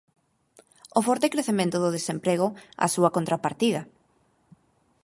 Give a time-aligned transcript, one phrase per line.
[0.99, 2.47] o forte crecemento do desemprego
[2.85, 3.81] a súa contrapartida.